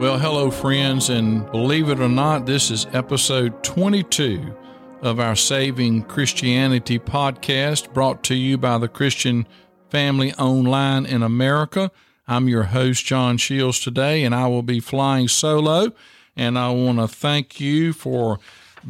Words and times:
Well, 0.00 0.18
hello, 0.18 0.50
friends, 0.50 1.10
and 1.10 1.44
believe 1.52 1.90
it 1.90 2.00
or 2.00 2.08
not, 2.08 2.46
this 2.46 2.70
is 2.70 2.86
episode 2.94 3.62
22 3.62 4.56
of 5.02 5.20
our 5.20 5.36
Saving 5.36 6.04
Christianity 6.04 6.98
podcast 6.98 7.92
brought 7.92 8.22
to 8.24 8.34
you 8.34 8.56
by 8.56 8.78
the 8.78 8.88
Christian 8.88 9.46
Family 9.90 10.32
Online 10.36 11.04
in 11.04 11.22
America. 11.22 11.90
I'm 12.26 12.48
your 12.48 12.62
host, 12.62 13.04
John 13.04 13.36
Shields, 13.36 13.78
today, 13.78 14.24
and 14.24 14.34
I 14.34 14.46
will 14.46 14.62
be 14.62 14.80
flying 14.80 15.28
solo. 15.28 15.92
And 16.34 16.58
I 16.58 16.70
want 16.70 16.98
to 16.98 17.06
thank 17.06 17.60
you 17.60 17.92
for 17.92 18.38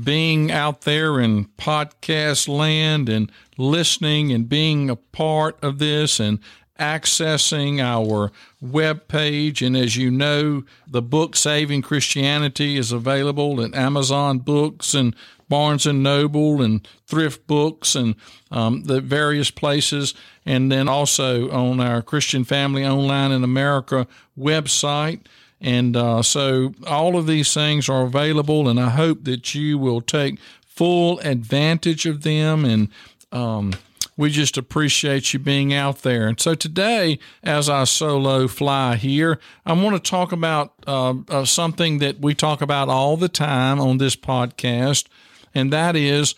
being 0.01 0.53
out 0.53 0.83
there 0.83 1.19
in 1.19 1.47
podcast 1.59 2.47
land 2.47 3.09
and 3.09 3.33
listening 3.59 4.31
and 4.31 4.49
being 4.49 4.89
a 4.89 4.95
part 4.95 5.59
of 5.61 5.81
this 5.81 6.21
and 6.21 6.39
accessing 6.81 7.79
our 7.81 8.33
web 8.61 9.07
page. 9.07 9.63
And 9.63 9.77
as 9.77 9.97
you 9.97 10.11
know, 10.11 10.65
the 10.89 11.03
book 11.03 11.37
Saving 11.37 11.83
Christianity 11.83 12.77
is 12.77 12.91
available 12.91 13.63
at 13.63 13.75
Amazon 13.75 14.39
Books 14.39 14.95
and 14.95 15.15
Barnes 15.49 15.87
and 15.87 16.03
Noble 16.03 16.63
and 16.63 16.87
Thrift 17.07 17.47
Books 17.47 17.95
and 17.95 18.15
um, 18.51 18.85
the 18.85 19.01
various 19.01 19.51
places. 19.51 20.15
And 20.47 20.73
then 20.73 20.89
also 20.89 21.51
on 21.51 21.81
our 21.81 22.03
Christian 22.03 22.45
Family 22.45 22.85
Online 22.85 23.31
in 23.31 23.45
America 23.45 24.07
website. 24.39 25.21
And 25.61 25.97
uh, 25.97 26.23
so 26.23 26.75
all 26.87 27.17
of 27.17 27.27
these 27.27 27.53
things 27.53 27.89
are 27.91 28.05
available, 28.05 28.67
and 28.67 28.81
I 28.81 28.89
hope 28.89 29.25
that 29.25 29.55
you 29.55 29.77
will 29.77 30.01
take 30.01 30.39
full 30.65 31.19
advantage 31.19 32.07
of 32.07 32.23
them 32.23 32.65
and 32.65 32.89
um, 33.31 33.75
we 34.17 34.31
just 34.31 34.57
appreciate 34.57 35.33
you 35.33 35.39
being 35.39 35.73
out 35.73 36.03
there. 36.03 36.29
And 36.29 36.39
so 36.39 36.55
today, 36.55 37.19
as 37.43 37.69
I 37.69 37.85
solo 37.85 38.49
fly 38.49 38.97
here, 38.97 39.39
I 39.65 39.73
want 39.73 39.97
to 39.97 40.11
talk 40.11 40.33
about 40.33 40.75
uh, 40.87 41.15
uh, 41.29 41.45
something 41.45 41.99
that 41.99 42.21
we 42.21 42.35
talk 42.35 42.61
about 42.61 42.89
all 42.89 43.17
the 43.17 43.29
time 43.29 43.81
on 43.81 43.99
this 43.99 44.17
podcast, 44.17 45.07
and 45.55 45.73
that 45.73 45.97
is 45.97 46.35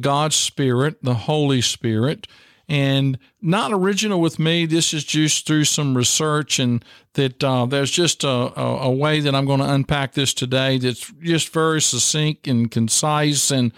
God's 0.00 0.36
Spirit, 0.36 1.02
the 1.02 1.14
Holy 1.14 1.60
Spirit. 1.60 2.26
And 2.66 3.18
not 3.42 3.74
original 3.74 4.22
with 4.22 4.38
me. 4.38 4.64
This 4.64 4.94
is 4.94 5.04
just 5.04 5.46
through 5.46 5.64
some 5.64 5.94
research, 5.94 6.58
and 6.58 6.82
that 7.12 7.44
uh, 7.44 7.66
there's 7.66 7.90
just 7.90 8.24
a, 8.24 8.28
a, 8.28 8.78
a 8.84 8.90
way 8.90 9.20
that 9.20 9.34
I'm 9.34 9.44
going 9.44 9.60
to 9.60 9.70
unpack 9.70 10.14
this 10.14 10.32
today 10.32 10.78
that's 10.78 11.12
just 11.20 11.52
very 11.52 11.82
succinct 11.82 12.48
and 12.48 12.70
concise 12.70 13.50
and 13.50 13.70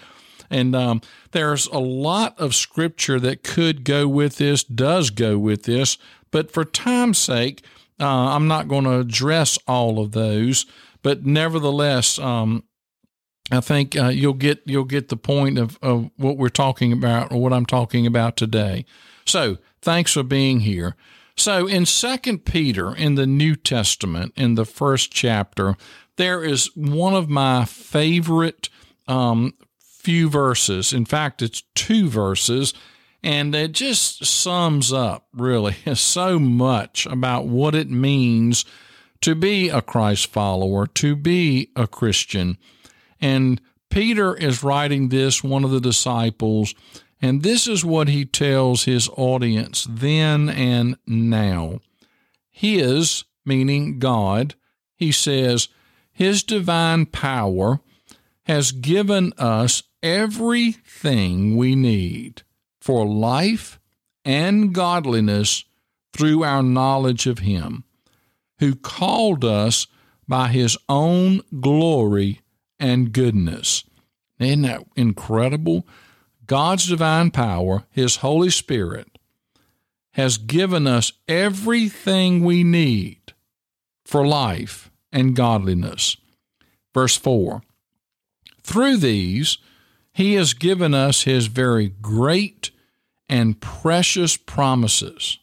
and 0.50 0.74
um, 0.74 1.00
there's 1.32 1.66
a 1.68 1.78
lot 1.78 2.38
of 2.38 2.54
scripture 2.54 3.18
that 3.20 3.42
could 3.42 3.84
go 3.84 4.06
with 4.08 4.36
this, 4.36 4.64
does 4.64 5.10
go 5.10 5.38
with 5.38 5.64
this, 5.64 5.98
but 6.30 6.50
for 6.50 6.64
time's 6.64 7.18
sake, 7.18 7.64
uh, 8.00 8.04
I'm 8.06 8.46
not 8.46 8.68
going 8.68 8.84
to 8.84 8.98
address 8.98 9.58
all 9.66 9.98
of 9.98 10.12
those. 10.12 10.66
But 11.02 11.24
nevertheless, 11.24 12.18
um, 12.18 12.64
I 13.50 13.60
think 13.60 13.96
uh, 13.96 14.08
you'll 14.08 14.34
get 14.34 14.62
you'll 14.66 14.84
get 14.84 15.08
the 15.08 15.16
point 15.16 15.58
of, 15.58 15.78
of 15.80 16.10
what 16.16 16.36
we're 16.36 16.48
talking 16.48 16.92
about 16.92 17.32
or 17.32 17.40
what 17.40 17.52
I'm 17.52 17.66
talking 17.66 18.06
about 18.06 18.36
today. 18.36 18.84
So 19.24 19.58
thanks 19.82 20.12
for 20.12 20.22
being 20.22 20.60
here. 20.60 20.96
So 21.36 21.66
in 21.66 21.86
Second 21.86 22.44
Peter 22.44 22.94
in 22.94 23.14
the 23.14 23.26
New 23.26 23.56
Testament, 23.56 24.32
in 24.36 24.54
the 24.54 24.64
first 24.64 25.12
chapter, 25.12 25.76
there 26.16 26.42
is 26.42 26.74
one 26.74 27.14
of 27.14 27.28
my 27.28 27.66
favorite 27.66 28.68
um, 29.06 29.54
few 30.06 30.28
verses. 30.28 30.92
In 30.92 31.04
fact, 31.04 31.42
it's 31.42 31.64
two 31.74 32.08
verses, 32.08 32.72
and 33.24 33.52
it 33.56 33.72
just 33.72 34.24
sums 34.24 34.92
up 34.92 35.26
really 35.34 35.74
so 35.96 36.38
much 36.38 37.06
about 37.06 37.48
what 37.48 37.74
it 37.74 37.90
means 37.90 38.64
to 39.22 39.34
be 39.34 39.68
a 39.68 39.82
Christ 39.82 40.28
follower, 40.28 40.86
to 40.86 41.16
be 41.16 41.72
a 41.74 41.88
Christian. 41.88 42.56
And 43.20 43.60
Peter 43.90 44.36
is 44.36 44.62
writing 44.62 45.08
this, 45.08 45.42
one 45.42 45.64
of 45.64 45.72
the 45.72 45.80
disciples, 45.80 46.72
and 47.20 47.42
this 47.42 47.66
is 47.66 47.84
what 47.84 48.06
he 48.06 48.24
tells 48.24 48.84
his 48.84 49.08
audience 49.16 49.88
then 49.90 50.48
and 50.48 50.98
now. 51.04 51.80
His, 52.48 53.24
meaning 53.44 53.98
God, 53.98 54.54
he 54.94 55.10
says, 55.10 55.66
His 56.12 56.44
divine 56.44 57.06
power 57.06 57.80
has 58.44 58.70
given 58.70 59.32
us 59.36 59.82
everything 60.02 61.56
we 61.56 61.74
need 61.74 62.42
for 62.80 63.06
life 63.06 63.78
and 64.24 64.74
godliness 64.74 65.64
through 66.12 66.42
our 66.44 66.62
knowledge 66.62 67.26
of 67.26 67.40
Him, 67.40 67.84
who 68.58 68.74
called 68.74 69.44
us 69.44 69.86
by 70.28 70.48
His 70.48 70.76
own 70.88 71.40
glory 71.60 72.40
and 72.78 73.12
goodness. 73.12 73.84
Isn't 74.38 74.62
that 74.62 74.84
incredible? 74.96 75.86
God's 76.46 76.88
divine 76.88 77.30
power, 77.30 77.84
His 77.90 78.16
Holy 78.16 78.50
Spirit, 78.50 79.18
has 80.12 80.38
given 80.38 80.86
us 80.86 81.12
everything 81.28 82.44
we 82.44 82.64
need 82.64 83.34
for 84.04 84.26
life 84.26 84.90
and 85.12 85.36
godliness. 85.36 86.16
Verse 86.94 87.16
4 87.16 87.62
Through 88.62 88.96
these, 88.96 89.58
he 90.16 90.32
has 90.32 90.54
given 90.54 90.94
us 90.94 91.24
His 91.24 91.46
very 91.46 91.88
great 91.88 92.70
and 93.28 93.60
precious 93.60 94.34
promises 94.38 95.38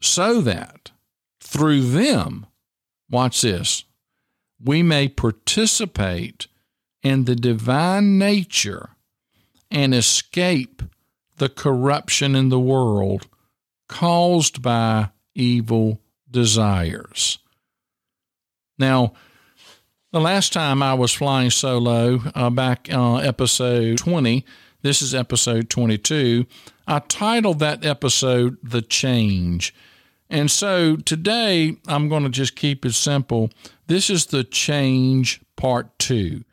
so 0.00 0.40
that 0.40 0.90
through 1.38 1.82
them, 1.82 2.46
watch 3.08 3.42
this, 3.42 3.84
we 4.60 4.82
may 4.82 5.06
participate 5.06 6.48
in 7.04 7.24
the 7.24 7.36
divine 7.36 8.18
nature 8.18 8.90
and 9.70 9.94
escape 9.94 10.82
the 11.36 11.48
corruption 11.48 12.34
in 12.34 12.48
the 12.48 12.58
world 12.58 13.28
caused 13.88 14.60
by 14.60 15.10
evil 15.36 16.00
desires. 16.28 17.38
Now, 18.76 19.12
the 20.14 20.20
last 20.20 20.52
time 20.52 20.80
I 20.80 20.94
was 20.94 21.12
flying 21.12 21.50
solo, 21.50 22.20
uh, 22.36 22.48
back 22.48 22.88
uh, 22.88 23.16
episode 23.16 23.98
20, 23.98 24.46
this 24.80 25.02
is 25.02 25.12
episode 25.12 25.68
22, 25.68 26.46
I 26.86 27.00
titled 27.00 27.58
that 27.58 27.84
episode 27.84 28.56
The 28.62 28.80
Change. 28.80 29.74
And 30.30 30.52
so 30.52 30.94
today 30.94 31.78
I'm 31.88 32.08
going 32.08 32.22
to 32.22 32.28
just 32.28 32.54
keep 32.54 32.86
it 32.86 32.92
simple. 32.92 33.50
This 33.88 34.08
is 34.08 34.26
the 34.26 34.44
change 34.44 35.40
part 35.56 35.98
two. 35.98 36.44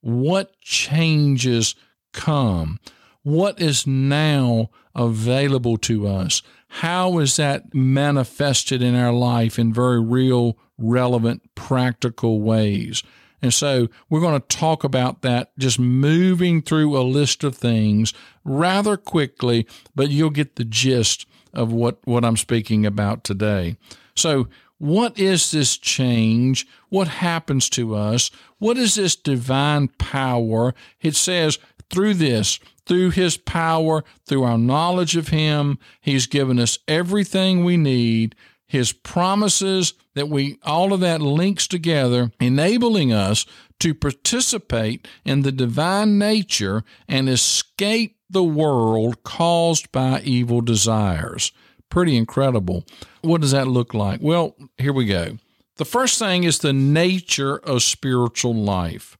What 0.00 0.60
changes 0.60 1.74
come? 2.12 2.78
What 3.24 3.60
is 3.60 3.84
now 3.84 4.70
available 4.94 5.76
to 5.78 6.06
us? 6.06 6.40
How 6.68 7.18
is 7.18 7.36
that 7.36 7.74
manifested 7.74 8.82
in 8.82 8.94
our 8.94 9.12
life 9.12 9.58
in 9.58 9.72
very 9.72 10.00
real 10.00 10.58
relevant, 10.78 11.54
practical 11.54 12.40
ways. 12.40 13.02
And 13.42 13.52
so 13.52 13.88
we're 14.08 14.20
going 14.20 14.40
to 14.40 14.56
talk 14.56 14.84
about 14.84 15.22
that, 15.22 15.56
just 15.58 15.78
moving 15.78 16.62
through 16.62 16.96
a 16.96 17.02
list 17.02 17.44
of 17.44 17.56
things 17.56 18.14
rather 18.44 18.96
quickly, 18.96 19.66
but 19.94 20.10
you'll 20.10 20.30
get 20.30 20.56
the 20.56 20.64
gist 20.64 21.26
of 21.52 21.72
what, 21.72 21.98
what 22.04 22.24
I'm 22.24 22.36
speaking 22.36 22.86
about 22.86 23.24
today. 23.24 23.76
So, 24.16 24.48
what 24.80 25.18
is 25.18 25.50
this 25.50 25.76
change? 25.76 26.64
What 26.88 27.08
happens 27.08 27.68
to 27.70 27.96
us? 27.96 28.30
What 28.58 28.76
is 28.76 28.94
this 28.94 29.16
divine 29.16 29.88
power? 29.98 30.72
It 31.00 31.16
says, 31.16 31.58
through 31.90 32.14
this, 32.14 32.58
through 32.86 33.10
his 33.10 33.36
power, 33.36 34.04
through 34.26 34.44
our 34.44 34.58
knowledge 34.58 35.16
of 35.16 35.28
him, 35.28 35.78
he's 36.00 36.26
given 36.26 36.58
us 36.58 36.78
everything 36.88 37.64
we 37.64 37.76
need 37.76 38.34
his 38.68 38.92
promises, 38.92 39.94
that 40.14 40.28
we, 40.28 40.58
all 40.62 40.92
of 40.92 41.00
that 41.00 41.22
links 41.22 41.66
together, 41.66 42.30
enabling 42.38 43.12
us 43.12 43.46
to 43.80 43.94
participate 43.94 45.08
in 45.24 45.42
the 45.42 45.52
divine 45.52 46.18
nature 46.18 46.84
and 47.08 47.28
escape 47.28 48.16
the 48.28 48.44
world 48.44 49.22
caused 49.22 49.90
by 49.90 50.20
evil 50.20 50.60
desires. 50.60 51.50
Pretty 51.88 52.14
incredible. 52.16 52.84
What 53.22 53.40
does 53.40 53.52
that 53.52 53.68
look 53.68 53.94
like? 53.94 54.20
Well, 54.22 54.54
here 54.76 54.92
we 54.92 55.06
go. 55.06 55.38
The 55.76 55.86
first 55.86 56.18
thing 56.18 56.44
is 56.44 56.58
the 56.58 56.74
nature 56.74 57.56
of 57.56 57.82
spiritual 57.82 58.54
life. 58.54 59.16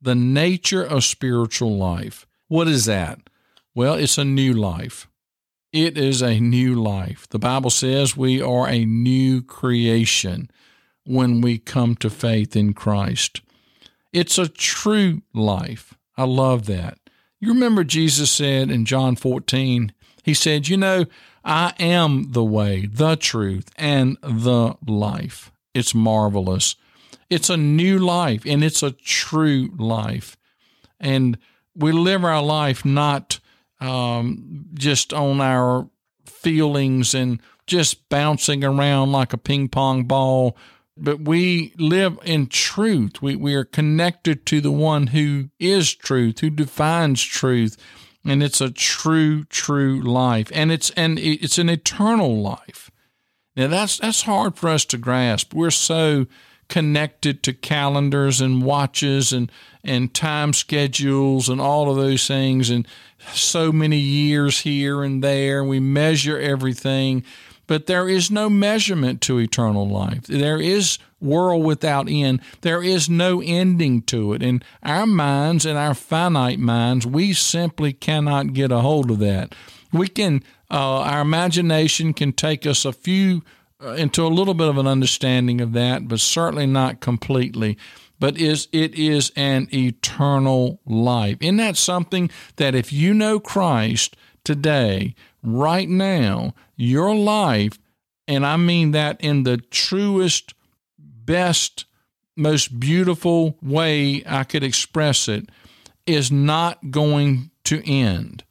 The 0.00 0.14
nature 0.14 0.82
of 0.82 1.04
spiritual 1.04 1.76
life. 1.76 2.26
What 2.48 2.68
is 2.68 2.84
that? 2.84 3.18
Well, 3.74 3.94
it's 3.94 4.18
a 4.18 4.24
new 4.24 4.52
life. 4.52 5.08
It 5.72 5.98
is 5.98 6.22
a 6.22 6.40
new 6.40 6.74
life. 6.74 7.28
The 7.28 7.38
Bible 7.38 7.70
says 7.70 8.16
we 8.16 8.40
are 8.40 8.68
a 8.68 8.84
new 8.84 9.42
creation 9.42 10.50
when 11.04 11.40
we 11.40 11.58
come 11.58 11.94
to 11.96 12.10
faith 12.10 12.56
in 12.56 12.72
Christ. 12.72 13.40
It's 14.12 14.38
a 14.38 14.48
true 14.48 15.22
life. 15.34 15.94
I 16.16 16.24
love 16.24 16.66
that. 16.66 16.98
You 17.40 17.52
remember 17.52 17.84
Jesus 17.84 18.30
said 18.30 18.70
in 18.70 18.84
John 18.84 19.14
14, 19.14 19.92
He 20.22 20.34
said, 20.34 20.68
You 20.68 20.76
know, 20.76 21.06
I 21.44 21.74
am 21.78 22.32
the 22.32 22.44
way, 22.44 22.86
the 22.86 23.16
truth, 23.16 23.70
and 23.76 24.16
the 24.22 24.76
life. 24.86 25.52
it's 25.74 25.94
marvelous. 25.94 26.76
It's 27.30 27.50
a 27.50 27.56
new 27.56 27.98
life 27.98 28.44
and 28.46 28.64
it's 28.64 28.82
a 28.82 28.92
true 28.92 29.70
life. 29.76 30.36
And 30.98 31.38
we 31.74 31.92
live 31.92 32.24
our 32.24 32.42
life 32.42 32.84
not 32.84 33.40
um, 33.80 34.66
just 34.74 35.12
on 35.12 35.40
our 35.40 35.88
feelings 36.26 37.14
and 37.14 37.40
just 37.66 38.08
bouncing 38.08 38.64
around 38.64 39.12
like 39.12 39.32
a 39.32 39.38
ping 39.38 39.68
pong 39.68 40.04
ball, 40.04 40.56
but 40.96 41.20
we 41.20 41.72
live 41.78 42.18
in 42.24 42.46
truth. 42.46 43.22
We, 43.22 43.36
we 43.36 43.54
are 43.54 43.64
connected 43.64 44.46
to 44.46 44.60
the 44.60 44.72
one 44.72 45.08
who 45.08 45.50
is 45.60 45.94
truth, 45.94 46.40
who 46.40 46.50
defines 46.50 47.22
truth. 47.22 47.76
And 48.24 48.42
it's 48.42 48.60
a 48.60 48.70
true, 48.70 49.44
true 49.44 50.02
life. 50.02 50.50
And 50.52 50.72
it's, 50.72 50.90
and 50.90 51.18
it's 51.18 51.58
an 51.58 51.68
eternal 51.68 52.42
life. 52.42 52.90
Now 53.54 53.68
that's, 53.68 53.98
that's 53.98 54.22
hard 54.22 54.56
for 54.56 54.68
us 54.68 54.84
to 54.86 54.98
grasp. 54.98 55.54
We're 55.54 55.70
so 55.70 56.26
connected 56.68 57.42
to 57.42 57.52
calendars 57.52 58.40
and 58.40 58.62
watches 58.62 59.32
and, 59.32 59.50
and 59.82 60.12
time 60.14 60.52
schedules 60.52 61.48
and 61.48 61.60
all 61.60 61.90
of 61.90 61.96
those 61.96 62.26
things 62.26 62.70
and 62.70 62.86
so 63.32 63.72
many 63.72 63.98
years 63.98 64.60
here 64.60 65.02
and 65.02 65.24
there. 65.24 65.64
We 65.64 65.80
measure 65.80 66.38
everything, 66.38 67.24
but 67.66 67.86
there 67.86 68.08
is 68.08 68.30
no 68.30 68.48
measurement 68.48 69.20
to 69.22 69.38
eternal 69.38 69.88
life. 69.88 70.26
There 70.26 70.60
is 70.60 70.98
world 71.20 71.64
without 71.64 72.08
end. 72.08 72.40
There 72.60 72.82
is 72.82 73.08
no 73.08 73.42
ending 73.42 74.02
to 74.02 74.32
it. 74.34 74.42
In 74.42 74.62
our 74.82 75.06
minds, 75.06 75.66
in 75.66 75.76
our 75.76 75.94
finite 75.94 76.58
minds, 76.60 77.06
we 77.06 77.32
simply 77.32 77.92
cannot 77.92 78.52
get 78.52 78.70
a 78.70 78.80
hold 78.80 79.10
of 79.10 79.18
that. 79.18 79.54
We 79.92 80.08
can, 80.08 80.42
uh, 80.70 81.00
our 81.00 81.22
imagination 81.22 82.12
can 82.12 82.32
take 82.32 82.66
us 82.66 82.84
a 82.84 82.92
few 82.92 83.42
Uh, 83.80 83.92
into 83.92 84.26
a 84.26 84.28
little 84.28 84.54
bit 84.54 84.66
of 84.66 84.76
an 84.76 84.88
understanding 84.88 85.60
of 85.60 85.72
that, 85.72 86.08
but 86.08 86.18
certainly 86.18 86.66
not 86.66 87.00
completely. 87.00 87.78
But 88.18 88.36
is 88.36 88.66
it 88.72 88.92
is 88.96 89.30
an 89.36 89.68
eternal 89.72 90.80
life. 90.84 91.36
Isn't 91.40 91.58
that 91.58 91.76
something 91.76 92.28
that 92.56 92.74
if 92.74 92.92
you 92.92 93.14
know 93.14 93.38
Christ 93.38 94.16
today, 94.42 95.14
right 95.44 95.88
now, 95.88 96.54
your 96.74 97.14
life, 97.14 97.78
and 98.26 98.44
I 98.44 98.56
mean 98.56 98.90
that 98.90 99.20
in 99.20 99.44
the 99.44 99.58
truest, 99.58 100.54
best, 100.98 101.84
most 102.36 102.80
beautiful 102.80 103.56
way 103.62 104.24
I 104.26 104.42
could 104.42 104.64
express 104.64 105.28
it, 105.28 105.50
is 106.04 106.32
not 106.32 106.90
going 106.90 107.52
to 107.64 107.88
end. 107.88 108.42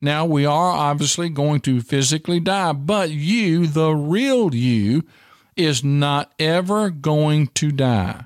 Now, 0.00 0.24
we 0.24 0.46
are 0.46 0.72
obviously 0.72 1.28
going 1.28 1.60
to 1.62 1.80
physically 1.82 2.40
die, 2.40 2.72
but 2.72 3.10
you, 3.10 3.66
the 3.66 3.94
real 3.94 4.54
you, 4.54 5.04
is 5.56 5.84
not 5.84 6.32
ever 6.38 6.88
going 6.88 7.48
to 7.48 7.70
die. 7.70 8.24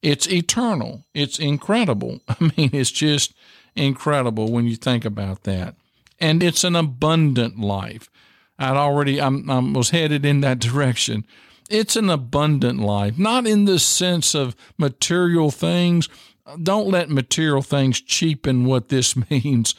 It's 0.00 0.26
eternal. 0.28 1.04
It's 1.14 1.38
incredible. 1.38 2.20
I 2.28 2.52
mean, 2.56 2.70
it's 2.72 2.90
just 2.90 3.34
incredible 3.76 4.50
when 4.50 4.66
you 4.66 4.76
think 4.76 5.04
about 5.04 5.44
that. 5.44 5.76
And 6.18 6.42
it's 6.42 6.64
an 6.64 6.76
abundant 6.76 7.58
life. 7.58 8.08
I'd 8.58 8.76
already, 8.76 9.20
I 9.20 9.28
was 9.28 9.90
headed 9.90 10.24
in 10.24 10.40
that 10.40 10.58
direction. 10.60 11.26
It's 11.70 11.96
an 11.96 12.10
abundant 12.10 12.80
life, 12.80 13.18
not 13.18 13.46
in 13.46 13.64
the 13.64 13.78
sense 13.78 14.34
of 14.34 14.56
material 14.78 15.50
things. 15.50 16.08
Don't 16.62 16.88
let 16.88 17.08
material 17.08 17.62
things 17.62 18.00
cheapen 18.00 18.64
what 18.64 18.88
this 18.88 19.16
means. 19.30 19.74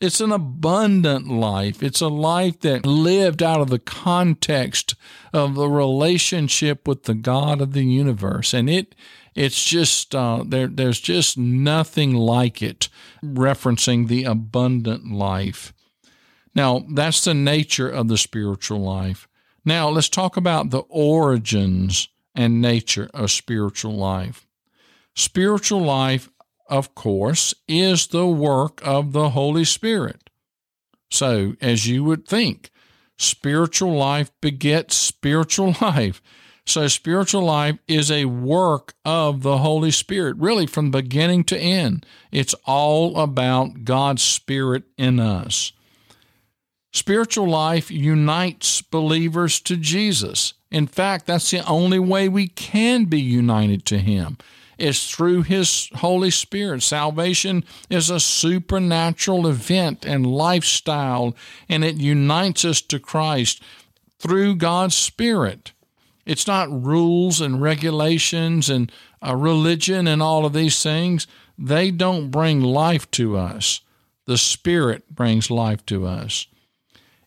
It's 0.00 0.20
an 0.20 0.30
abundant 0.30 1.26
life. 1.26 1.82
It's 1.82 2.00
a 2.00 2.08
life 2.08 2.60
that 2.60 2.86
lived 2.86 3.42
out 3.42 3.60
of 3.60 3.68
the 3.68 3.80
context 3.80 4.94
of 5.32 5.56
the 5.56 5.68
relationship 5.68 6.86
with 6.86 7.04
the 7.04 7.14
God 7.14 7.60
of 7.60 7.72
the 7.72 7.82
universe. 7.82 8.54
And 8.54 8.70
it, 8.70 8.94
it's 9.34 9.64
just, 9.64 10.14
uh, 10.14 10.44
there, 10.46 10.68
there's 10.68 11.00
just 11.00 11.36
nothing 11.36 12.14
like 12.14 12.62
it 12.62 12.88
referencing 13.24 14.06
the 14.06 14.22
abundant 14.22 15.10
life. 15.10 15.72
Now, 16.54 16.84
that's 16.88 17.24
the 17.24 17.34
nature 17.34 17.88
of 17.88 18.06
the 18.06 18.18
spiritual 18.18 18.80
life. 18.80 19.26
Now, 19.64 19.88
let's 19.88 20.08
talk 20.08 20.36
about 20.36 20.70
the 20.70 20.82
origins 20.88 22.08
and 22.36 22.60
nature 22.60 23.10
of 23.12 23.32
spiritual 23.32 23.96
life. 23.96 24.46
Spiritual 25.16 25.82
life 25.82 26.30
of 26.68 26.94
course, 26.94 27.54
is 27.66 28.08
the 28.08 28.26
work 28.26 28.80
of 28.84 29.12
the 29.12 29.30
Holy 29.30 29.64
Spirit. 29.64 30.30
So, 31.10 31.54
as 31.60 31.86
you 31.86 32.04
would 32.04 32.26
think, 32.26 32.70
spiritual 33.16 33.96
life 33.96 34.30
begets 34.40 34.94
spiritual 34.94 35.74
life. 35.80 36.22
So, 36.66 36.86
spiritual 36.86 37.44
life 37.44 37.78
is 37.88 38.10
a 38.10 38.26
work 38.26 38.94
of 39.04 39.42
the 39.42 39.58
Holy 39.58 39.90
Spirit, 39.90 40.36
really 40.36 40.66
from 40.66 40.90
beginning 40.90 41.44
to 41.44 41.58
end. 41.58 42.04
It's 42.30 42.54
all 42.66 43.18
about 43.18 43.84
God's 43.84 44.22
Spirit 44.22 44.84
in 44.98 45.18
us. 45.18 45.72
Spiritual 46.92 47.48
life 47.48 47.90
unites 47.90 48.82
believers 48.82 49.60
to 49.60 49.76
Jesus. 49.76 50.54
In 50.70 50.86
fact, 50.86 51.26
that's 51.26 51.50
the 51.50 51.66
only 51.66 51.98
way 51.98 52.28
we 52.28 52.48
can 52.48 53.06
be 53.06 53.20
united 53.20 53.86
to 53.86 53.98
Him 53.98 54.36
is 54.78 55.10
through 55.10 55.42
His 55.42 55.90
Holy 55.96 56.30
Spirit. 56.30 56.82
Salvation 56.82 57.64
is 57.90 58.10
a 58.10 58.20
supernatural 58.20 59.46
event 59.46 60.04
and 60.06 60.26
lifestyle, 60.26 61.36
and 61.68 61.84
it 61.84 61.96
unites 61.96 62.64
us 62.64 62.80
to 62.82 62.98
Christ 62.98 63.62
through 64.18 64.56
God's 64.56 64.94
Spirit. 64.94 65.72
It's 66.24 66.46
not 66.46 66.84
rules 66.84 67.40
and 67.40 67.60
regulations 67.60 68.68
and 68.68 68.92
a 69.20 69.36
religion 69.36 70.06
and 70.06 70.22
all 70.22 70.44
of 70.44 70.52
these 70.52 70.82
things. 70.82 71.26
They 71.58 71.90
don't 71.90 72.30
bring 72.30 72.60
life 72.60 73.10
to 73.12 73.36
us. 73.36 73.80
The 74.26 74.38
Spirit 74.38 75.14
brings 75.14 75.50
life 75.50 75.84
to 75.86 76.06
us. 76.06 76.46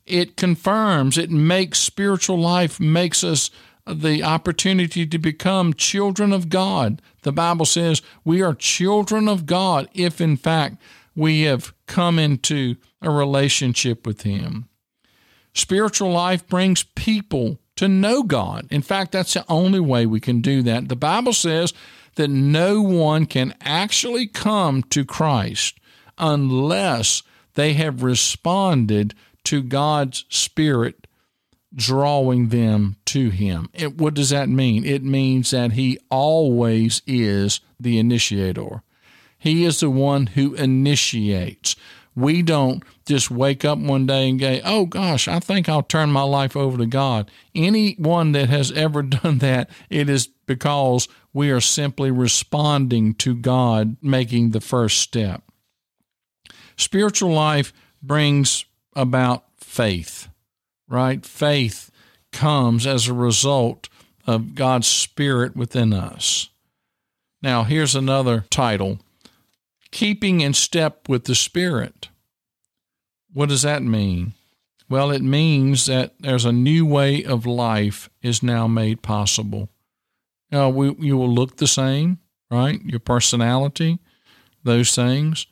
It 0.06 0.38
confirms, 0.38 1.18
it 1.18 1.32
makes 1.32 1.80
spiritual 1.80 2.40
life, 2.40 2.80
makes 2.80 3.24
us 3.24 3.50
the 3.88 4.24
opportunity 4.24 5.06
to 5.08 5.18
become 5.18 5.74
children 5.74 6.32
of 6.32 6.50
God. 6.50 7.02
The 7.24 7.32
Bible 7.32 7.66
says 7.66 8.02
we 8.24 8.42
are 8.42 8.54
children 8.54 9.28
of 9.28 9.46
God 9.46 9.90
if, 9.94 10.22
in 10.22 10.38
fact, 10.38 10.78
we 11.16 11.42
have 11.42 11.74
come 11.88 12.20
into 12.20 12.76
a 13.02 13.10
relationship 13.10 14.06
with 14.06 14.22
Him. 14.22 14.68
Spiritual 15.54 16.12
life 16.12 16.48
brings 16.48 16.84
people 16.84 17.60
to 17.76 17.88
know 17.88 18.24
God. 18.24 18.68
In 18.70 18.82
fact, 18.82 19.12
that's 19.12 19.34
the 19.34 19.46
only 19.50 19.80
way 19.80 20.06
we 20.06 20.20
can 20.20 20.42
do 20.42 20.62
that. 20.64 20.88
The 20.88 20.96
Bible 20.96 21.34
says 21.34 21.74
that 22.16 22.30
no 22.30 22.82
one 22.82 23.26
can 23.26 23.56
actually 23.62 24.28
come 24.28 24.84
to 24.84 25.04
Christ 25.04 25.80
unless 26.18 27.24
they 27.56 27.74
have 27.74 28.04
responded 28.04 29.14
to 29.46 29.64
God's 29.64 30.26
Spirit 30.30 31.01
drawing 31.74 32.50
them 32.50 32.98
to 33.06 33.30
him. 33.30 33.70
It, 33.74 33.98
what 33.98 34.14
does 34.14 34.30
that 34.30 34.50
mean? 34.50 34.86
It 34.86 35.04
means 35.04 35.52
that 35.52 35.74
he 35.74 36.00
always 36.10 37.02
is 37.08 37.62
the 37.80 37.98
initiator. 37.98 38.84
He 39.38 39.64
is 39.64 39.80
the 39.80 39.90
one 39.90 40.28
who 40.28 40.54
initiates. 40.56 41.76
We 42.14 42.42
don't 42.42 42.84
just 43.06 43.32
wake 43.32 43.64
up 43.64 43.80
one 43.80 44.06
day 44.06 44.30
and 44.30 44.40
go, 44.40 44.60
oh 44.66 44.86
gosh, 44.86 45.28
I 45.28 45.40
think 45.40 45.70
I'll 45.70 45.82
turn 45.82 46.12
my 46.12 46.24
life 46.24 46.58
over 46.58 46.78
to 46.78 46.86
God. 46.86 47.32
Anyone 47.56 48.34
that 48.34 48.50
has 48.50 48.72
ever 48.74 49.02
done 49.02 49.38
that, 49.40 49.70
it 49.90 50.10
is 50.10 50.28
because 50.46 51.08
we 51.34 51.50
are 51.52 51.62
simply 51.62 52.12
responding 52.12 53.14
to 53.16 53.34
God 53.34 53.96
making 54.02 54.52
the 54.52 54.62
first 54.62 54.98
step. 54.98 55.44
Spiritual 56.76 57.32
life 57.32 57.72
brings 58.04 58.66
about 58.96 59.46
faith 59.58 60.28
right? 60.92 61.26
Faith 61.26 61.90
comes 62.32 62.86
as 62.86 63.08
a 63.08 63.14
result 63.14 63.90
of 64.28 64.56
God's 64.56 64.88
Spirit 64.88 65.56
within 65.56 65.94
us. 65.94 66.50
Now, 67.42 67.64
here's 67.64 67.96
another 67.96 68.46
title 68.50 69.00
Keeping 69.92 70.42
in 70.42 70.54
Step 70.54 71.10
with 71.10 71.24
the 71.26 71.36
Spirit. 71.36 72.10
What 73.34 73.50
does 73.50 73.62
that 73.64 73.82
mean? 73.82 74.34
Well, 74.90 75.12
it 75.12 75.22
means 75.22 75.86
that 75.86 76.14
there's 76.20 76.46
a 76.46 76.52
new 76.52 76.86
way 76.86 77.24
of 77.24 77.46
life 77.46 78.10
is 78.22 78.44
now 78.44 78.68
made 78.68 79.02
possible. 79.02 79.70
Now, 80.52 80.70
we, 80.70 80.94
you 81.00 81.18
will 81.18 81.34
look 81.34 81.58
the 81.58 81.68
same, 81.68 82.20
right? 82.50 82.82
Your 82.84 83.00
personality, 83.00 84.00
those 84.64 84.94
things. 84.94 85.48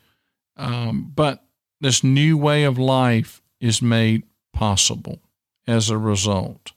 Um, 0.58 1.10
but 1.14 1.42
this 1.80 2.04
new 2.04 2.36
way 2.36 2.64
of 2.64 2.78
life 2.78 3.40
is 3.60 3.80
made 3.80 4.24
possible 4.52 5.20
as 5.66 5.90
a 5.90 5.98
result. 5.98 6.72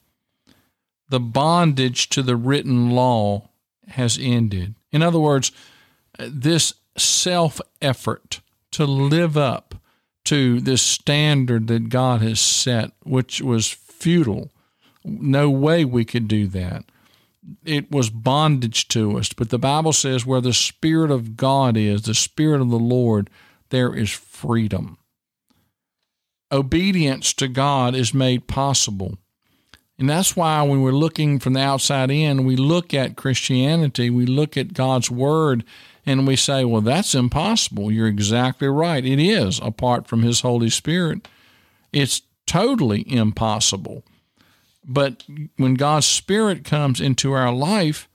The 1.09 1.19
bondage 1.19 2.09
to 2.09 2.21
the 2.23 2.35
written 2.35 2.91
law 2.91 3.49
has 3.89 4.17
ended. 4.21 4.75
In 4.91 5.01
other 5.01 5.19
words, 5.19 5.51
this 6.17 6.73
self 6.97 7.59
effort 7.81 8.41
to 8.71 8.85
live 8.85 9.37
up 9.37 9.75
to 10.25 10.59
this 10.61 10.81
standard 10.81 11.67
that 11.67 11.89
God 11.89 12.21
has 12.21 12.39
set, 12.39 12.91
which 13.03 13.41
was 13.41 13.67
futile. 13.67 14.51
No 15.03 15.49
way 15.49 15.83
we 15.85 16.05
could 16.05 16.27
do 16.27 16.47
that. 16.47 16.85
it 17.65 17.91
was 17.91 18.09
bondage 18.09 18.87
to 18.89 19.17
us. 19.17 19.33
But 19.33 19.49
the 19.49 19.59
Bible 19.59 19.93
says 19.93 20.25
where 20.25 20.41
the 20.41 20.53
Spirit 20.53 21.11
of 21.11 21.35
God 21.35 21.75
is, 21.77 22.03
the 22.03 22.13
Spirit 22.13 22.61
of 22.61 22.69
the 22.69 22.79
Lord, 22.79 23.29
there 23.69 23.93
is 23.93 24.11
freedom. 24.11 24.97
Obedience 26.53 27.33
to 27.33 27.47
God 27.47 27.95
is 27.95 28.13
made 28.13 28.47
possible. 28.47 29.17
And 29.97 30.09
that's 30.09 30.35
why 30.35 30.61
when 30.61 30.81
we're 30.81 30.91
looking 30.91 31.39
from 31.39 31.53
the 31.53 31.61
outside 31.61 32.11
in, 32.11 32.45
we 32.45 32.55
look 32.55 32.93
at 32.93 33.15
Christianity, 33.15 34.09
we 34.09 34.25
look 34.25 34.55
at 34.55 34.73
God's 34.73 35.09
Word, 35.09 35.63
and 36.05 36.27
we 36.27 36.35
say, 36.35 36.63
well, 36.63 36.81
that's 36.81 37.15
impossible. 37.15 37.91
You're 37.91 38.07
exactly 38.07 38.67
right. 38.67 39.03
It 39.03 39.19
is, 39.19 39.59
apart 39.63 40.07
from 40.07 40.21
His 40.21 40.41
Holy 40.41 40.69
Spirit. 40.69 41.27
It's 41.91 42.21
totally 42.45 43.03
impossible. 43.11 44.03
But 44.85 45.23
when 45.57 45.75
God's 45.75 46.05
Spirit 46.05 46.63
comes 46.65 46.99
into 46.99 47.31
our 47.31 47.53
life, 47.53 48.07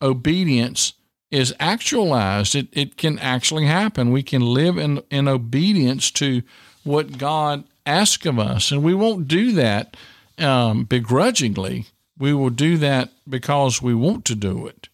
obedience 0.00 0.94
is 1.30 1.54
actualized. 1.58 2.54
It, 2.54 2.68
it 2.72 2.96
can 2.96 3.18
actually 3.18 3.66
happen. 3.66 4.12
We 4.12 4.22
can 4.22 4.42
live 4.42 4.78
in, 4.78 5.02
in 5.10 5.26
obedience 5.26 6.10
to 6.12 6.42
what 6.84 7.18
God 7.18 7.64
asks 7.86 8.26
of 8.26 8.38
us. 8.38 8.70
And 8.70 8.82
we 8.82 8.94
won't 8.94 9.28
do 9.28 9.52
that 9.52 9.96
um, 10.38 10.84
begrudgingly. 10.84 11.86
We 12.18 12.32
will 12.32 12.50
do 12.50 12.76
that 12.78 13.10
because 13.28 13.82
we 13.82 13.94
want 13.94 14.24
to 14.26 14.34
do 14.34 14.66
it. 14.66 14.88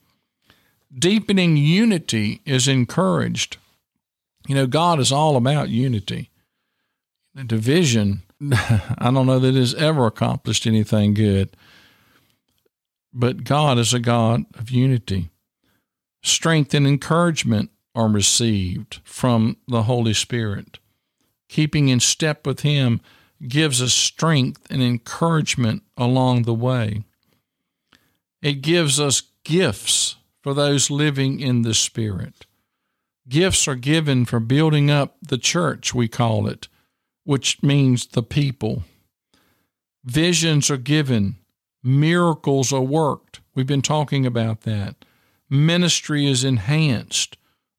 Deepening 0.97 1.57
unity 1.57 2.41
is 2.45 2.67
encouraged. 2.67 3.59
You 4.47 4.55
know, 4.55 4.67
God 4.67 4.99
is 4.99 5.13
all 5.13 5.37
about 5.37 5.69
unity. 5.69 6.31
Division 7.47 8.23
I 8.53 9.11
don't 9.13 9.27
know 9.27 9.39
that 9.39 9.55
has 9.55 9.75
ever 9.75 10.07
accomplished 10.07 10.67
anything 10.67 11.15
good. 11.15 11.57
But 13.13 13.45
God 13.45 13.79
is 13.79 13.93
a 13.93 13.99
God 13.99 14.45
of 14.55 14.71
unity. 14.71 15.31
Strength 16.23 16.75
and 16.75 16.87
encouragement 16.87 17.71
are 17.95 18.09
received 18.09 19.01
from 19.03 19.57
the 19.67 19.85
Holy 19.85 20.15
Spirit. 20.15 20.79
Keeping 21.49 21.89
in 21.89 22.01
step 22.01 22.47
with 22.47 22.61
Him 22.61 23.01
gives 23.47 23.81
us 23.81 23.95
strength 23.95 24.67
and 24.71 24.83
encouragement 24.83 25.83
along 25.97 26.43
the 26.43 26.55
way. 26.55 27.05
It 28.43 28.63
gives 28.63 29.01
us 29.01 29.23
gifts 29.45 30.17
for 30.43 30.55
those 30.55 30.91
living 30.91 31.41
in 31.41 31.63
the 31.63 31.75
Spirit. 31.75 32.47
Gifts 33.29 33.69
are 33.69 33.75
given 33.75 34.25
for 34.25 34.41
building 34.41 34.91
up 34.91 35.17
the 35.23 35.39
church, 35.39 35.95
we 35.95 36.09
call 36.09 36.47
it 36.47 36.69
which 37.29 37.63
means 37.63 38.07
the 38.07 38.23
people. 38.23 38.85
Visions 40.03 40.71
are 40.71 40.79
given, 40.79 41.37
miracles 41.83 42.73
are 42.73 42.81
worked. 42.81 43.41
We've 43.55 43.67
been 43.67 43.83
talking 43.83 44.25
about 44.25 44.63
that. 44.63 45.05
Ministry 45.51 46.27
is 46.27 46.43
enhanced. 46.43 47.37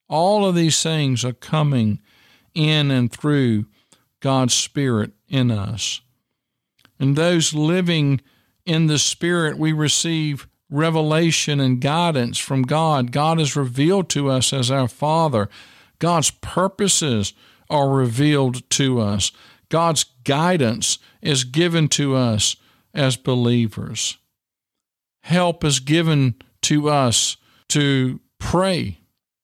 All 0.07 0.45
of 0.45 0.53
these 0.53 0.83
things 0.83 1.25
are 1.25 1.33
coming 1.33 1.99
in 2.53 2.91
and 2.91 3.11
through 3.11 3.65
God's 4.19 4.53
Spirit 4.53 5.11
in 5.27 5.51
us. 5.51 6.01
And 6.99 7.15
those 7.15 7.53
living 7.53 8.21
in 8.65 8.87
the 8.87 8.99
Spirit, 8.99 9.57
we 9.57 9.71
receive 9.71 10.47
revelation 10.69 11.59
and 11.59 11.81
guidance 11.81 12.37
from 12.37 12.61
God. 12.63 13.11
God 13.11 13.39
is 13.39 13.55
revealed 13.55 14.09
to 14.09 14.29
us 14.29 14.53
as 14.53 14.69
our 14.69 14.87
Father. 14.87 15.49
God's 15.99 16.31
purposes 16.31 17.33
are 17.69 17.89
revealed 17.89 18.69
to 18.71 18.99
us. 18.99 19.31
God's 19.69 20.05
guidance 20.23 20.99
is 21.21 21.43
given 21.43 21.87
to 21.89 22.15
us 22.15 22.55
as 22.93 23.17
believers. 23.17 24.17
Help 25.23 25.63
is 25.63 25.79
given 25.79 26.35
to 26.63 26.89
us 26.89 27.37
to 27.69 28.19
pray. 28.39 28.99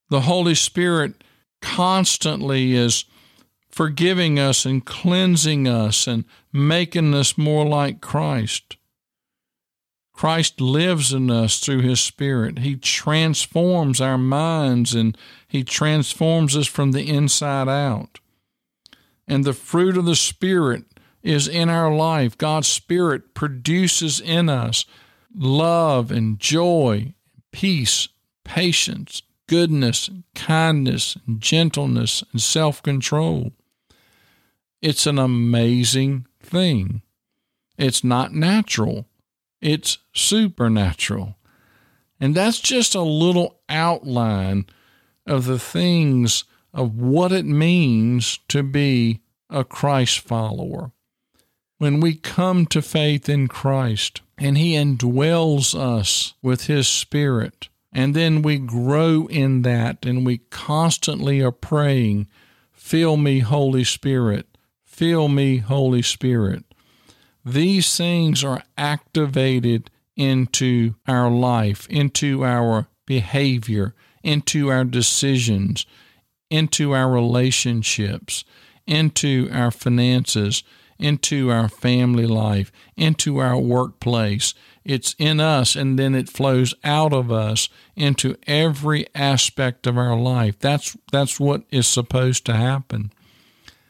The 0.09 0.21
Holy 0.21 0.55
Spirit 0.55 1.23
constantly 1.65 2.75
is 2.75 3.05
forgiving 3.71 4.37
us 4.37 4.65
and 4.65 4.85
cleansing 4.85 5.67
us 5.67 6.05
and 6.05 6.23
making 6.53 7.13
us 7.15 7.39
more 7.39 7.65
like 7.65 8.01
Christ. 8.01 8.77
Christ 10.13 10.61
lives 10.61 11.11
in 11.11 11.31
us 11.31 11.59
through 11.59 11.81
His 11.81 11.99
Spirit. 11.99 12.59
He 12.59 12.75
transforms 12.75 13.99
our 13.99 14.17
minds 14.17 14.93
and 14.93 15.17
He 15.47 15.63
transforms 15.63 16.55
us 16.55 16.67
from 16.67 16.91
the 16.91 17.09
inside 17.09 17.67
out. 17.67 18.19
And 19.27 19.43
the 19.43 19.53
fruit 19.53 19.97
of 19.97 20.05
the 20.05 20.15
Spirit 20.15 20.83
is 21.23 21.47
in 21.47 21.67
our 21.67 21.93
life. 21.93 22.37
God's 22.37 22.67
Spirit 22.67 23.33
produces 23.33 24.21
in 24.21 24.49
us 24.49 24.85
love 25.35 26.11
and 26.11 26.39
joy, 26.39 27.15
peace, 27.51 28.07
patience, 28.43 29.23
goodness, 29.47 30.09
kindness, 30.33 31.17
gentleness, 31.39 32.23
and 32.31 32.41
self 32.41 32.81
control. 32.83 33.51
It's 34.81 35.07
an 35.07 35.19
amazing 35.19 36.27
thing. 36.41 37.01
It's 37.77 38.03
not 38.03 38.33
natural 38.33 39.05
it's 39.65 39.97
supernatural. 40.13 41.37
And 42.19 42.35
that's 42.35 42.59
just 42.59 42.93
a 42.93 43.01
little 43.01 43.59
outline 43.67 44.67
of 45.25 45.45
the 45.45 45.57
things 45.57 46.43
of 46.71 46.95
what 46.95 47.31
it 47.31 47.45
means 47.45 48.39
to 48.49 48.61
be 48.61 49.21
a 49.49 49.63
Christ 49.63 50.19
follower. 50.19 50.91
When 51.79 51.99
we 51.99 52.13
come 52.13 52.67
to 52.67 52.81
faith 52.83 53.27
in 53.27 53.47
Christ 53.47 54.21
and 54.37 54.55
He 54.55 54.73
indwells 54.73 55.77
us 55.77 56.35
with 56.43 56.67
His 56.67 56.87
Spirit, 56.87 57.69
and 57.95 58.13
then 58.13 58.41
we 58.41 58.57
grow 58.57 59.25
in 59.27 59.61
that 59.61 60.05
and 60.05 60.25
we 60.25 60.39
constantly 60.49 61.41
are 61.41 61.51
praying, 61.51 62.27
Fill 62.73 63.15
me, 63.15 63.39
Holy 63.39 63.85
Spirit, 63.85 64.57
fill 64.83 65.29
me, 65.29 65.57
Holy 65.57 66.01
Spirit. 66.01 66.65
These 67.45 67.95
things 67.95 68.43
are 68.43 68.63
activated 68.77 69.89
into 70.17 70.95
our 71.07 71.31
life, 71.31 71.87
into 71.89 72.43
our 72.43 72.87
behavior, 73.05 73.95
into 74.23 74.69
our 74.69 74.83
decisions, 74.83 75.85
into 76.49 76.91
our 76.93 77.09
relationships, 77.09 78.43
into 78.85 79.49
our 79.53 79.71
finances, 79.71 80.63
into 80.97 81.49
our 81.51 81.67
family 81.67 82.25
life, 82.25 82.71
into 82.95 83.37
our 83.37 83.59
workplace. 83.59 84.53
It's 84.83 85.15
in 85.17 85.39
us 85.39 85.75
and 85.75 85.97
then 85.97 86.15
it 86.15 86.29
flows 86.29 86.73
out 86.83 87.13
of 87.13 87.31
us 87.31 87.69
into 87.95 88.35
every 88.47 89.07
aspect 89.15 89.87
of 89.87 89.97
our 89.97 90.15
life. 90.15 90.59
That's 90.59 90.95
that's 91.11 91.39
what 91.39 91.63
is 91.71 91.87
supposed 91.87 92.45
to 92.45 92.53
happen. 92.55 93.11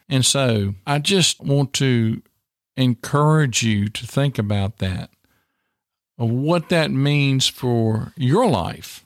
And 0.07 0.25
so, 0.25 0.75
I 0.85 0.99
just 0.99 1.41
want 1.41 1.73
to 1.73 2.21
encourage 2.77 3.63
you 3.63 3.87
to 3.89 4.05
think 4.05 4.37
about 4.37 4.77
that, 4.77 5.09
of 6.17 6.29
what 6.29 6.69
that 6.69 6.91
means 6.91 7.47
for 7.47 8.13
your 8.15 8.47
life. 8.47 9.05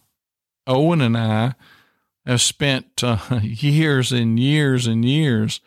Owen 0.68 1.02
and 1.02 1.18
I 1.18 1.56
have 2.26 2.42
spent 2.42 3.04
uh, 3.04 3.18
years 3.42 4.12
and 4.12 4.40
years 4.40 4.88
and 4.88 5.06
years 5.06 5.62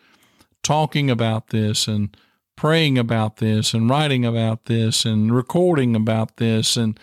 talking 0.63 1.11
about 1.11 1.49
this 1.49 1.87
and 1.87 2.15
praying 2.55 2.97
about 2.97 3.37
this 3.37 3.73
and 3.73 3.89
writing 3.89 4.25
about 4.25 4.65
this 4.65 5.05
and 5.05 5.35
recording 5.35 5.95
about 5.95 6.37
this. 6.37 6.77
And 6.77 6.99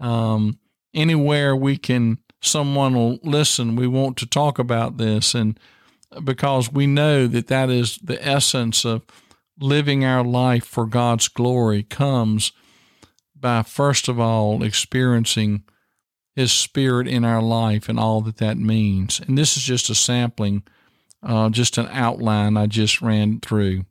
um, 0.00 0.58
anywhere 0.94 1.56
we 1.56 1.76
can 1.76 2.18
someone 2.40 2.94
will 2.94 3.18
listen. 3.22 3.76
We 3.76 3.86
want 3.86 4.16
to 4.18 4.26
talk 4.26 4.58
about 4.58 4.96
this. 4.96 5.34
And 5.34 5.58
because 6.22 6.72
we 6.72 6.86
know 6.86 7.26
that 7.26 7.48
that 7.48 7.70
is 7.70 7.98
the 7.98 8.24
essence 8.24 8.84
of 8.84 9.02
living 9.60 10.04
our 10.04 10.24
life 10.24 10.64
for 10.64 10.86
God's 10.86 11.28
glory 11.28 11.82
comes 11.82 12.52
by, 13.34 13.62
first 13.62 14.08
of 14.08 14.18
all, 14.18 14.62
experiencing 14.62 15.64
His 16.34 16.52
Spirit 16.52 17.08
in 17.08 17.24
our 17.24 17.42
life 17.42 17.88
and 17.88 17.98
all 17.98 18.20
that 18.22 18.38
that 18.38 18.56
means. 18.56 19.20
And 19.20 19.36
this 19.36 19.56
is 19.56 19.62
just 19.62 19.90
a 19.90 19.94
sampling, 19.94 20.62
uh, 21.22 21.50
just 21.50 21.78
an 21.78 21.88
outline 21.90 22.56
I 22.56 22.66
just 22.66 23.02
ran 23.02 23.40
through. 23.40 23.84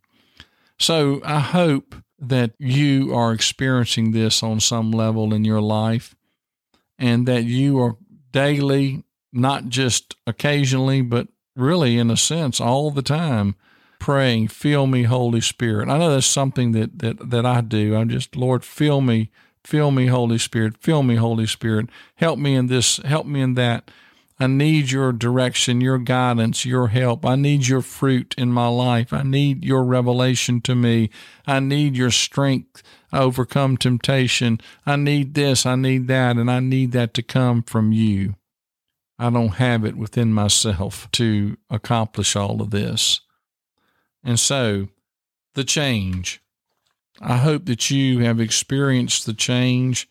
So 0.80 1.22
I 1.24 1.40
hope 1.40 1.96
that 2.20 2.52
you 2.58 3.14
are 3.14 3.32
experiencing 3.34 4.12
this 4.12 4.42
on 4.42 4.60
some 4.60 4.92
level 4.92 5.34
in 5.34 5.46
your 5.46 5.62
life 5.62 6.16
and 6.98 7.28
that 7.28 7.44
you 7.44 7.80
are 7.80 7.98
daily, 8.32 9.04
not 9.32 9.70
just 9.70 10.16
occasionally, 10.26 11.02
but 11.02 11.28
really 11.56 11.98
in 11.98 12.10
a 12.10 12.18
sense 12.18 12.60
all 12.62 12.92
the 12.92 13.02
time 13.02 13.56
praying, 14.00 14.48
fill 14.48 14.88
me, 14.88 15.04
Holy 15.04 15.42
Spirit. 15.42 15.90
I 15.90 15.98
know 15.98 16.12
that's 16.12 16.26
something 16.26 16.72
that, 16.74 17.00
that, 17.00 17.30
that 17.30 17.46
I 17.46 17.62
do. 17.62 17.96
I'm 17.96 18.10
just, 18.10 18.36
Lord, 18.36 18.64
fill 18.64 19.02
me, 19.02 19.32
fill 19.64 19.92
me, 19.92 20.08
Holy 20.08 20.38
Spirit, 20.38 20.78
fill 20.78 21.04
me, 21.04 21.16
Holy 21.16 21.48
Spirit. 21.48 21.90
Help 22.16 22.40
me 22.40 22.56
in 22.56 22.68
this, 22.68 22.98
help 22.98 23.26
me 23.26 23.42
in 23.42 23.56
that. 23.56 23.90
I 24.40 24.46
need 24.48 24.92
your 24.92 25.12
direction, 25.12 25.82
your 25.82 25.98
guidance, 25.98 26.64
your 26.64 26.88
help. 26.90 27.26
I 27.26 27.36
need 27.36 27.68
your 27.68 27.82
fruit 27.82 28.36
in 28.38 28.52
my 28.52 28.68
life. 28.68 29.12
I 29.12 29.24
need 29.24 29.66
your 29.66 29.84
revelation 29.84 30.62
to 30.62 30.76
me. 30.76 31.10
I 31.48 31.60
need 31.60 31.96
your 31.98 32.12
strength 32.12 32.84
to 33.12 33.20
overcome 33.20 33.78
temptation. 33.78 34.60
I 34.86 34.96
need 34.96 35.34
this, 35.34 35.66
I 35.66 35.76
need 35.76 36.08
that, 36.08 36.38
and 36.38 36.52
I 36.52 36.60
need 36.60 36.92
that 36.92 37.16
to 37.16 37.24
come 37.24 37.64
from 37.64 37.92
you. 37.92 38.36
I 39.18 39.32
don't 39.32 39.56
have 39.56 39.84
it 39.84 39.98
within 39.98 40.32
myself 40.34 41.10
to 41.14 41.58
accomplish 41.72 42.36
all 42.36 42.62
of 42.62 42.70
this. 42.70 43.22
And 44.24 44.40
so, 44.40 44.90
the 45.56 45.64
change. 45.64 46.42
I 47.20 47.38
hope 47.38 47.66
that 47.66 47.90
you 47.90 48.20
have 48.20 48.40
experienced 48.40 49.26
the 49.26 49.34
change 49.34 50.08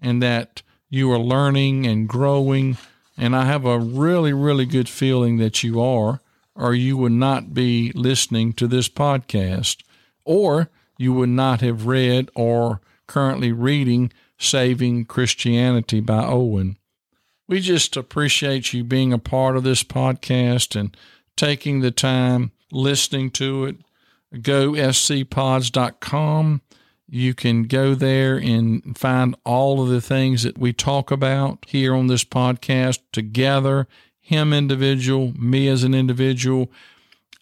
and 0.00 0.22
that 0.22 0.62
you 0.88 1.10
are 1.10 1.18
learning 1.18 1.86
and 1.86 2.08
growing. 2.08 2.76
And 3.16 3.34
I 3.34 3.44
have 3.46 3.64
a 3.64 3.78
really, 3.78 4.32
really 4.32 4.66
good 4.66 4.88
feeling 4.88 5.38
that 5.38 5.62
you 5.62 5.80
are, 5.80 6.20
or 6.54 6.74
you 6.74 6.96
would 6.96 7.12
not 7.12 7.54
be 7.54 7.92
listening 7.94 8.52
to 8.54 8.66
this 8.66 8.88
podcast, 8.88 9.82
or 10.24 10.70
you 10.98 11.12
would 11.12 11.28
not 11.28 11.60
have 11.60 11.86
read 11.86 12.30
or 12.34 12.80
currently 13.06 13.52
reading 13.52 14.12
Saving 14.38 15.04
Christianity 15.06 16.00
by 16.00 16.24
Owen. 16.24 16.76
We 17.48 17.60
just 17.60 17.96
appreciate 17.96 18.72
you 18.72 18.84
being 18.84 19.12
a 19.12 19.18
part 19.18 19.56
of 19.56 19.62
this 19.62 19.82
podcast 19.82 20.78
and 20.78 20.96
taking 21.36 21.80
the 21.80 21.90
time 21.90 22.50
listening 22.72 23.30
to 23.32 23.64
it. 23.66 23.76
Go 24.42 24.72
scpods.com. 24.72 26.60
You 27.08 27.34
can 27.34 27.64
go 27.64 27.94
there 27.94 28.36
and 28.36 28.96
find 28.98 29.36
all 29.44 29.82
of 29.82 29.88
the 29.88 30.00
things 30.00 30.42
that 30.42 30.58
we 30.58 30.72
talk 30.72 31.10
about 31.10 31.64
here 31.68 31.94
on 31.94 32.08
this 32.08 32.24
podcast 32.24 32.98
together, 33.12 33.86
him 34.20 34.52
individual, 34.52 35.32
me 35.38 35.68
as 35.68 35.84
an 35.84 35.94
individual. 35.94 36.70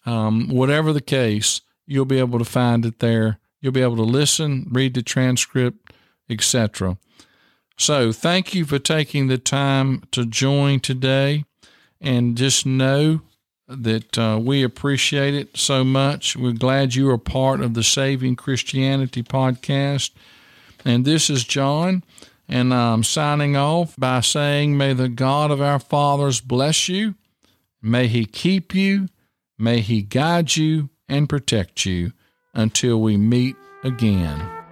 Um, 0.05 0.49
whatever 0.49 0.93
the 0.93 1.01
case, 1.01 1.61
you'll 1.87 2.05
be 2.05 2.19
able 2.19 2.37
to 2.37 2.45
find 2.45 2.85
it 2.85 2.99
there 2.99 3.39
You'll 3.65 3.73
be 3.73 3.81
able 3.81 3.95
to 3.95 4.03
listen, 4.03 4.67
read 4.69 4.93
the 4.93 5.01
transcript, 5.01 5.91
etc. 6.29 6.99
So, 7.79 8.11
thank 8.11 8.53
you 8.53 8.63
for 8.63 8.77
taking 8.77 9.25
the 9.25 9.39
time 9.39 10.03
to 10.11 10.23
join 10.23 10.81
today. 10.81 11.45
And 11.99 12.37
just 12.37 12.67
know 12.67 13.21
that 13.67 14.17
uh, 14.17 14.39
we 14.41 14.63
appreciate 14.63 15.33
it 15.33 15.57
so 15.57 15.83
much. 15.83 16.35
We're 16.35 16.51
glad 16.51 16.95
you 16.95 17.09
are 17.09 17.17
part 17.17 17.61
of 17.61 17.73
the 17.73 17.83
Saving 17.83 18.35
Christianity 18.35 19.23
podcast. 19.23 20.11
And 20.83 21.03
this 21.03 21.29
is 21.29 21.43
John, 21.43 22.03
and 22.47 22.73
I'm 22.73 23.03
signing 23.03 23.55
off 23.55 23.95
by 23.97 24.19
saying, 24.21 24.77
May 24.77 24.93
the 24.93 25.09
God 25.09 25.49
of 25.49 25.61
our 25.61 25.79
fathers 25.79 26.41
bless 26.41 26.87
you. 26.87 27.15
May 27.81 28.07
he 28.07 28.25
keep 28.25 28.75
you. 28.75 29.07
May 29.57 29.81
he 29.81 30.01
guide 30.01 30.55
you 30.55 30.89
and 31.07 31.29
protect 31.29 31.85
you 31.85 32.11
until 32.53 33.01
we 33.01 33.17
meet 33.17 33.55
again. 33.83 34.64